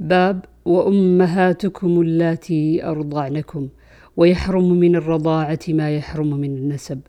باب 0.00 0.44
وأمهاتكم 0.64 2.00
اللاتي 2.00 2.84
أرضعنكم 2.84 3.68
ويحرم 4.16 4.72
من 4.72 4.96
الرضاعة 4.96 5.58
ما 5.68 5.96
يحرم 5.96 6.30
من 6.40 6.56
النسب. 6.56 7.00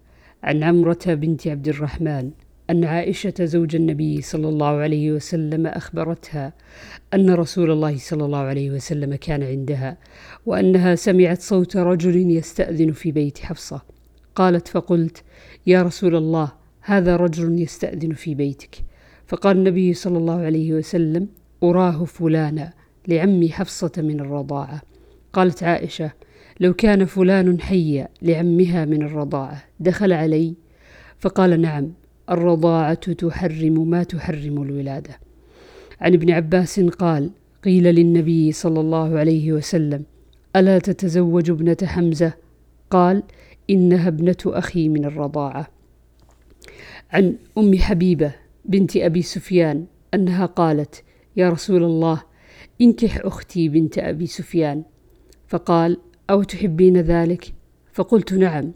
عن 0.43 0.63
عمرة 0.63 0.99
بنت 1.05 1.47
عبد 1.47 1.67
الرحمن 1.67 2.31
أن 2.69 2.83
عائشة 2.83 3.33
زوج 3.39 3.75
النبي 3.75 4.21
صلى 4.21 4.49
الله 4.49 4.67
عليه 4.67 5.11
وسلم 5.11 5.67
أخبرتها 5.67 6.53
أن 7.13 7.29
رسول 7.29 7.71
الله 7.71 7.97
صلى 7.97 8.25
الله 8.25 8.37
عليه 8.37 8.71
وسلم 8.71 9.15
كان 9.15 9.43
عندها 9.43 9.97
وأنها 10.45 10.95
سمعت 10.95 11.41
صوت 11.41 11.77
رجل 11.77 12.31
يستأذن 12.31 12.91
في 12.91 13.11
بيت 13.11 13.37
حفصة. 13.39 13.81
قالت 14.35 14.67
فقلت 14.67 15.23
يا 15.67 15.83
رسول 15.83 16.15
الله 16.15 16.51
هذا 16.81 17.15
رجل 17.15 17.61
يستأذن 17.61 18.13
في 18.13 18.35
بيتك. 18.35 18.75
فقال 19.27 19.57
النبي 19.57 19.93
صلى 19.93 20.17
الله 20.17 20.39
عليه 20.39 20.73
وسلم 20.73 21.27
أراه 21.63 22.05
فلانا 22.05 22.73
لعمي 23.07 23.49
حفصة 23.49 23.91
من 23.97 24.19
الرضاعة. 24.19 24.81
قالت 25.33 25.63
عائشة 25.63 26.11
لو 26.59 26.73
كان 26.73 27.05
فلان 27.05 27.61
حيا 27.61 28.07
لعمها 28.21 28.85
من 28.85 29.03
الرضاعة 29.03 29.63
دخل 29.79 30.13
علي؟ 30.13 30.53
فقال 31.19 31.61
نعم 31.61 31.91
الرضاعة 32.29 32.93
تحرم 32.93 33.89
ما 33.89 34.03
تحرم 34.03 34.63
الولادة. 34.63 35.19
عن 36.01 36.13
ابن 36.13 36.31
عباس 36.31 36.79
قال 36.79 37.29
قيل 37.63 37.83
للنبي 37.83 38.51
صلى 38.51 38.79
الله 38.79 39.19
عليه 39.19 39.53
وسلم 39.53 40.03
ألا 40.55 40.79
تتزوج 40.79 41.49
ابنة 41.49 41.77
حمزة؟ 41.83 42.33
قال 42.89 43.23
إنها 43.69 44.07
ابنة 44.07 44.37
أخي 44.45 44.89
من 44.89 45.05
الرضاعة. 45.05 45.67
عن 47.11 47.35
أم 47.57 47.77
حبيبة 47.77 48.33
بنت 48.65 48.97
أبي 48.97 49.21
سفيان 49.21 49.85
أنها 50.13 50.45
قالت 50.45 51.03
يا 51.37 51.49
رسول 51.49 51.83
الله 51.83 52.21
انكح 52.81 53.17
أختي 53.25 53.69
بنت 53.69 53.97
أبي 53.97 54.27
سفيان. 54.27 54.83
فقال 55.47 55.97
أو 56.29 56.43
تحبين 56.43 56.97
ذلك؟ 56.97 57.53
فقلت 57.93 58.33
نعم 58.33 58.71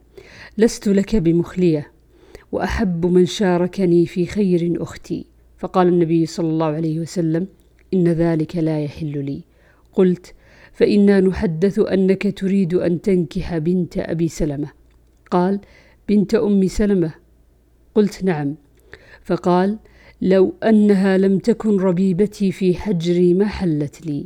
لست 0.57 0.87
لك 0.87 1.15
بمخلية 1.15 1.91
وأحب 2.51 3.05
من 3.05 3.25
شاركني 3.25 4.05
في 4.05 4.25
خير 4.25 4.83
أختي. 4.83 5.25
فقال 5.57 5.87
النبي 5.87 6.25
صلى 6.25 6.49
الله 6.49 6.65
عليه 6.65 6.99
وسلم 6.99 7.47
إن 7.93 8.07
ذلك 8.07 8.55
لا 8.55 8.83
يحل 8.83 9.25
لي. 9.25 9.43
قلت 9.93 10.33
فإنا 10.73 11.19
نحدث 11.19 11.79
أنك 11.79 12.39
تريد 12.39 12.73
أن 12.73 13.01
تنكح 13.01 13.57
بنت 13.57 13.97
أبي 13.97 14.27
سلمة. 14.27 14.71
قال 15.31 15.59
بنت 16.09 16.35
أم 16.35 16.67
سلمة؟ 16.67 17.13
قلت 17.95 18.23
نعم. 18.23 18.55
فقال 19.23 19.79
لو 20.21 20.53
أنها 20.63 21.17
لم 21.17 21.39
تكن 21.39 21.77
ربيبتي 21.77 22.51
في 22.51 22.75
حجري 22.75 23.33
ما 23.33 23.45
حلت 23.45 24.05
لي. 24.05 24.25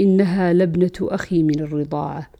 إنها 0.00 0.52
لبنة 0.52 0.92
أخي 1.00 1.42
من 1.42 1.60
الرضاعة. 1.60 2.30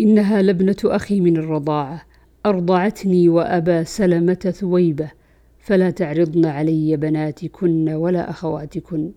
إنها 0.00 0.42
لبنة 0.42 0.76
أخي 0.84 1.20
من 1.20 1.36
الرضاعة. 1.36 2.02
أرضعتني 2.46 3.28
وأبا 3.28 3.84
سلمة 3.84 4.34
ثويبة. 4.34 5.10
فلا 5.58 5.90
تعرضن 5.90 6.46
علي 6.46 6.96
بناتكن 6.96 7.88
ولا 7.88 8.30
أخواتكن. 8.30 9.10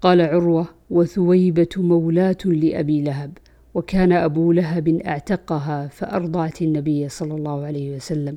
قال 0.00 0.20
عروة 0.20 0.68
وثويبة 0.90 1.68
مولاة 1.76 2.36
لأبي 2.44 3.02
لهب. 3.02 3.38
وكان 3.78 4.12
أبو 4.12 4.52
لهب 4.52 4.88
أعتقها 4.88 5.86
فأرضعت 5.86 6.62
النبي 6.62 7.08
صلى 7.08 7.34
الله 7.34 7.66
عليه 7.66 7.96
وسلم. 7.96 8.36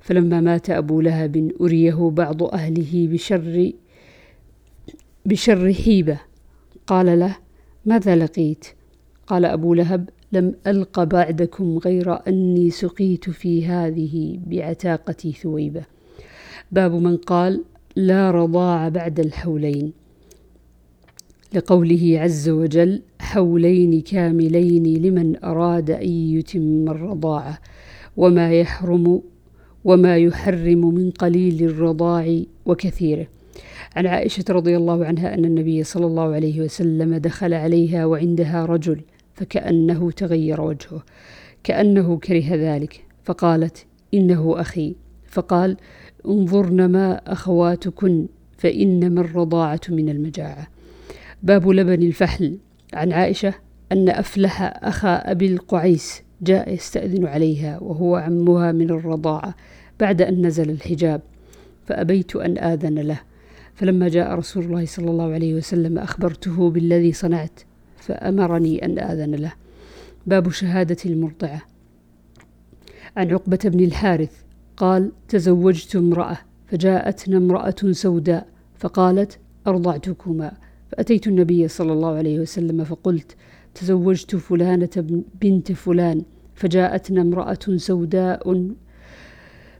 فلما 0.00 0.40
مات 0.40 0.70
أبو 0.70 1.00
لهب 1.00 1.52
أريه 1.60 2.10
بعض 2.10 2.42
أهله 2.42 3.08
بشر 3.12 3.72
بشر 5.26 5.72
حيبة. 5.72 6.20
قال 6.86 7.18
له 7.18 7.36
ماذا 7.86 8.16
لقيت؟ 8.16 8.66
قال 9.26 9.44
أبو 9.44 9.74
لهب 9.74 10.08
لم 10.32 10.54
ألق 10.66 11.04
بعدكم 11.04 11.78
غير 11.78 12.28
أني 12.28 12.70
سقيت 12.70 13.30
في 13.30 13.66
هذه 13.66 14.38
بعتاقة 14.46 15.32
ثويبة. 15.42 15.82
باب 16.72 16.92
من 16.92 17.16
قال 17.16 17.64
لا 17.96 18.30
رضاع 18.30 18.88
بعد 18.88 19.20
الحولين. 19.20 19.92
لقوله 21.54 22.18
عز 22.20 22.48
وجل 22.48 23.02
حولين 23.36 24.00
كاملين 24.00 25.02
لمن 25.02 25.44
أراد 25.44 25.90
أن 25.90 26.08
يتم 26.08 26.88
الرضاعة 26.88 27.58
وما 28.16 28.52
يحرم 28.52 29.22
وما 29.84 30.16
يحرم 30.16 30.94
من 30.94 31.10
قليل 31.10 31.62
الرضاع 31.62 32.40
وكثيره. 32.66 33.26
عن 33.96 34.06
عائشة 34.06 34.44
رضي 34.50 34.76
الله 34.76 35.04
عنها 35.04 35.34
أن 35.34 35.44
النبي 35.44 35.84
صلى 35.84 36.06
الله 36.06 36.34
عليه 36.34 36.60
وسلم 36.60 37.16
دخل 37.16 37.54
عليها 37.54 38.06
وعندها 38.06 38.66
رجل 38.66 39.00
فكأنه 39.34 40.10
تغير 40.10 40.60
وجهه 40.60 41.02
كأنه 41.64 42.18
كره 42.18 42.48
ذلك. 42.52 43.04
فقالت 43.24 43.86
إنه 44.14 44.60
أخي. 44.60 44.94
فقال 45.26 45.76
انظرن 46.26 46.86
ما 46.86 47.32
أخواتكن 47.32 48.26
فإنما 48.58 49.20
الرضاعة 49.20 49.80
من 49.88 50.08
المجاعة. 50.08 50.66
باب 51.42 51.68
لبن 51.68 52.02
الفحل. 52.02 52.58
عن 52.94 53.12
عائشة 53.12 53.54
أن 53.92 54.08
أفلح 54.08 54.62
أخا 54.82 55.14
أبي 55.14 55.46
القعيس 55.46 56.22
جاء 56.42 56.74
يستأذن 56.74 57.26
عليها 57.26 57.78
وهو 57.78 58.16
عمها 58.16 58.72
من 58.72 58.90
الرضاعة 58.90 59.54
بعد 60.00 60.22
أن 60.22 60.46
نزل 60.46 60.70
الحجاب 60.70 61.20
فأبيت 61.86 62.36
أن 62.36 62.58
آذن 62.58 62.98
له. 62.98 63.20
فلما 63.74 64.08
جاء 64.08 64.34
رسول 64.34 64.64
الله 64.64 64.86
صلى 64.86 65.10
الله 65.10 65.32
عليه 65.32 65.54
وسلم 65.54 65.98
أخبرته 65.98 66.70
بالذي 66.70 67.12
صنعت 67.12 67.60
فأمرني 67.98 68.84
أن 68.84 68.98
آذن 68.98 69.34
له. 69.34 69.52
باب 70.26 70.50
شهادة 70.50 70.96
المرضعة. 71.06 71.62
عن 73.16 73.30
عقبة 73.30 73.58
بن 73.64 73.80
الحارث 73.84 74.32
قال 74.76 75.12
تزوجت 75.28 75.96
امرأة 75.96 76.38
فجاءتنا 76.66 77.36
امرأة 77.36 77.92
سوداء 77.92 78.46
فقالت 78.78 79.38
أرضعتكما. 79.66 80.52
فأتيت 80.92 81.26
النبي 81.26 81.68
صلى 81.68 81.92
الله 81.92 82.14
عليه 82.14 82.40
وسلم 82.40 82.84
فقلت 82.84 83.36
تزوجت 83.74 84.36
فلانة 84.36 85.22
بنت 85.42 85.72
فلان 85.72 86.22
فجاءتنا 86.54 87.20
امرأة 87.20 87.58
سوداء 87.76 88.72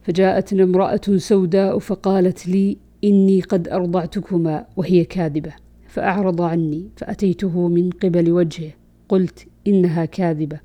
فجاءتنا 0.03 0.63
امرأة 0.63 1.01
سوداء 1.17 1.79
فقالت 1.79 2.47
لي 2.47 2.77
إني 3.03 3.41
قد 3.41 3.67
أرضعتكما 3.67 4.65
وهي 4.77 5.05
كاذبة 5.05 5.53
فأعرض 5.87 6.41
عني 6.41 6.89
فأتيته 6.95 7.67
من 7.67 7.89
قبل 7.89 8.31
وجهه 8.31 8.71
قلت 9.09 9.47
إنها 9.67 10.05
كاذبة 10.05 10.59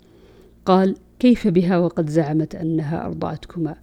قال 0.65 0.97
كيف 1.19 1.49
بها 1.49 1.79
وقد 1.79 2.11
زعمت 2.11 2.55
أنها 2.55 3.07
أرضعتكما؟ 3.07 3.77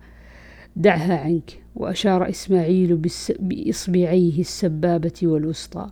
دعها 0.76 1.18
عنك 1.18 1.64
وأشار 1.76 2.30
إسماعيل 2.30 3.02
بإصبعيه 3.40 4.40
السبابة 4.40 5.20
والوسطى. 5.24 5.90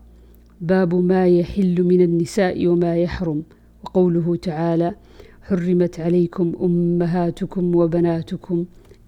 باب 0.62 0.96
ما 0.96 1.28
يحل 1.28 1.84
من 1.84 2.02
النساء 2.02 2.68
وما 2.68 2.98
يحرم. 2.98 3.44
وقوله 3.84 4.36
تعالى 4.36 4.96
حرمت 5.42 6.00
عليكم 6.00 6.54
أمهاتكم 6.62 7.76
وبناتكم 7.76 8.66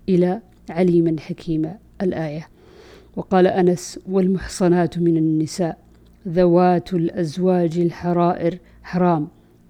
إلى 0.09 0.41
عليما 0.69 1.19
حكيما 1.19 1.77
الآية 2.01 2.47
وقال 3.15 3.47
أنس 3.47 3.99
والمحصنات 4.09 4.99
من 4.99 5.17
النساء 5.17 5.77
ذوات 6.27 6.93
الأزواج 6.93 7.79
الحرائر 7.79 8.57
حرام 8.83 9.27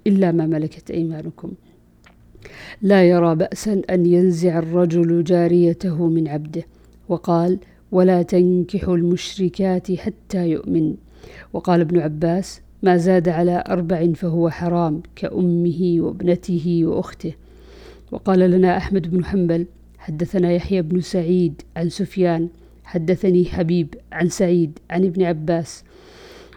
إلا 0.07 0.31
ما 0.31 0.45
ملكت 0.45 0.91
أيمانكم. 0.91 1.51
لا 2.81 3.09
يرى 3.09 3.35
بأسا 3.35 3.81
أن 3.89 4.05
ينزع 4.05 4.59
الرجل 4.59 5.23
جاريته 5.23 6.07
من 6.07 6.27
عبده. 6.27 6.63
وقال 7.09 7.59
ولا 7.91 8.21
تنكحوا 8.21 8.97
المشركات 8.97 9.91
حتى 9.91 10.49
يؤمن. 10.49 10.95
وقال 11.53 11.81
ابن 11.81 11.99
عباس 11.99 12.61
ما 12.83 12.97
زاد 12.97 13.29
على 13.29 13.63
أربع 13.69 14.13
فهو 14.13 14.49
حرام 14.49 15.01
كأمه 15.15 15.95
وابنته 15.99 16.81
وأخته. 16.83 17.33
وقال 18.11 18.39
لنا 18.39 18.77
أحمد 18.77 19.11
بن 19.11 19.25
حنبل 19.25 19.65
حدثنا 19.97 20.51
يحيى 20.51 20.81
بن 20.81 21.01
سعيد 21.01 21.61
عن 21.77 21.89
سفيان 21.89 22.47
حدثني 22.83 23.45
حبيب 23.45 23.95
عن 24.11 24.29
سعيد 24.29 24.79
عن 24.89 25.05
ابن 25.05 25.23
عباس 25.23 25.83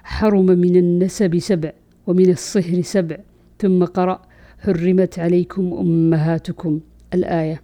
حرم 0.03 0.47
من 0.47 0.77
النسب 0.77 1.39
سبع 1.39 1.73
ومن 2.07 2.31
الصهر 2.31 2.83
سبع 2.83 3.17
ثم 3.59 3.85
قرأ 3.85 4.23
حرمت 4.59 5.19
عليكم 5.19 5.73
أمهاتكم. 5.73 6.81
الآية 7.15 7.61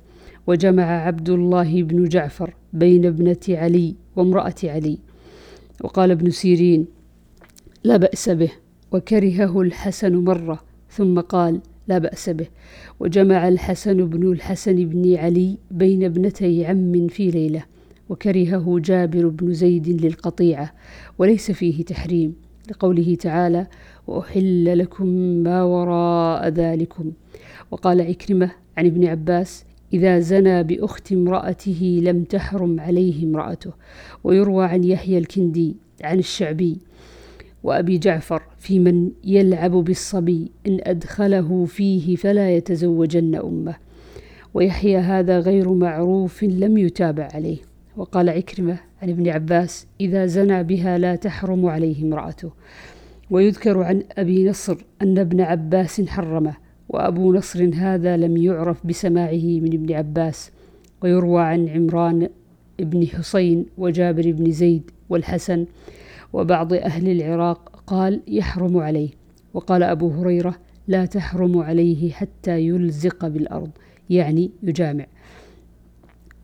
وجمع 0.47 0.83
عبد 0.83 1.29
الله 1.29 1.83
بن 1.83 2.05
جعفر 2.05 2.55
بين 2.73 3.07
ابنة 3.07 3.37
علي 3.49 3.95
وامرأة 4.17 4.55
علي. 4.65 4.99
وقال 5.85 6.11
ابن 6.11 6.31
سيرين 6.31 6.87
لا 7.85 7.97
بأس 7.97 8.29
به 8.29 8.51
وكرهه 8.93 9.61
الحسن 9.61 10.17
مرة 10.17 10.61
ثم 10.91 11.21
قال 11.21 11.61
لا 11.89 11.99
بأس 11.99 12.31
به 12.31 12.47
وجمع 13.01 13.49
الحسن 13.49 14.07
بن 14.07 14.33
الحسن 14.33 14.77
بن 14.77 15.17
علي 15.17 15.59
بين 15.71 16.05
ابنتي 16.05 16.67
عم 16.67 17.09
في 17.09 17.31
ليلة 17.31 17.65
وكرهه 18.09 18.79
جابر 18.85 19.29
بن 19.29 19.53
زيد 19.53 20.05
للقطيعة 20.05 20.73
وليس 21.19 21.51
فيه 21.51 21.85
تحريم 21.85 22.35
لقوله 22.71 23.15
تعالى 23.15 23.67
وأحل 24.07 24.79
لكم 24.79 25.07
ما 25.43 25.63
وراء 25.63 26.49
ذلكم 26.49 27.13
وقال 27.71 28.01
عكرمة 28.01 28.51
عن 28.77 28.87
ابن 28.87 29.07
عباس 29.07 29.65
إذا 29.93 30.19
زنى 30.19 30.63
بأخت 30.63 31.13
امرأته 31.13 32.01
لم 32.03 32.25
تحرم 32.25 32.81
عليه 32.81 33.25
امرأته. 33.25 33.73
ويروى 34.25 34.65
عن 34.65 34.85
يحيى 34.85 35.19
الكندي 35.19 35.77
عن 36.05 36.19
الشعبي 36.19 36.79
وأبي 37.63 37.99
جعفر 37.99 38.43
في 38.59 38.79
من 38.79 39.11
يلعب 39.25 39.71
بالصبي 39.71 40.51
إن 40.67 40.79
أدخله 40.83 41.65
فيه 41.65 42.17
فلا 42.17 42.57
يتزوجن 42.57 43.35
أمه. 43.35 43.75
ويحيى 44.55 44.99
هذا 44.99 45.39
غير 45.39 45.73
معروف 45.73 46.43
لم 46.45 46.79
يتابع 46.79 47.29
عليه. 47.35 47.59
وقال 47.97 48.29
عكرمة 48.29 48.79
عن 49.03 49.11
ابن 49.11 49.29
عباس 49.29 49.87
إذا 50.01 50.27
زنى 50.27 50.63
بها 50.63 50.99
لا 50.99 51.17
تحرم 51.17 51.67
عليه 51.67 52.03
امرأته. 52.03 52.51
ويذكر 53.31 53.83
عن 53.83 54.03
أبي 54.19 54.49
نصر 54.49 54.77
أن 55.03 55.19
ابن 55.19 55.41
عباس 55.41 56.01
حرمه. 56.01 56.68
وأبو 56.89 57.35
نصر 57.35 57.71
هذا 57.75 58.17
لم 58.17 58.37
يعرف 58.37 58.87
بسماعه 58.87 59.61
من 59.61 59.73
ابن 59.75 59.95
عباس 59.95 60.51
ويروى 61.03 61.43
عن 61.43 61.69
عمران 61.69 62.29
بن 62.79 63.07
حسين 63.07 63.67
وجابر 63.79 64.33
بن 64.33 64.51
زيد 64.51 64.91
والحسن 65.09 65.67
وبعض 66.33 66.73
أهل 66.73 67.09
العراق 67.09 67.83
قال 67.87 68.21
يحرم 68.29 68.77
عليه 68.79 69.09
وقال 69.55 69.83
أبو 69.83 70.11
هريرة 70.11 70.55
لا 70.89 71.05
تحرم 71.05 71.59
عليه 71.59 72.13
حتى 72.13 72.61
يلزق 72.61 73.27
بالأرض 73.27 73.71
يعني 74.11 74.51
يجامع. 74.63 75.07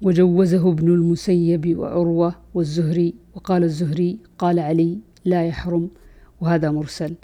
وجوزه 0.02 0.70
ابن 0.70 0.88
المسيب 0.88 1.78
وعروة 1.78 2.34
والزهري 2.54 3.14
وقال 3.34 3.64
الزهري 3.64 4.18
قال 4.38 4.58
علي 4.58 4.98
لا 5.24 5.46
يحرم 5.46 5.88
وهذا 6.40 6.70
مرسل. 6.70 7.14